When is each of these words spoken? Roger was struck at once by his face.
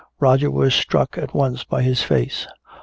Roger 0.19 0.49
was 0.49 0.73
struck 0.73 1.15
at 1.15 1.35
once 1.35 1.63
by 1.63 1.83
his 1.83 2.01
face. 2.01 2.47